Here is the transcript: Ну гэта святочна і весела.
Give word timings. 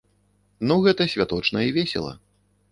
Ну 0.71 0.77
гэта 0.85 1.07
святочна 1.13 1.59
і 1.69 1.79
весела. 1.79 2.13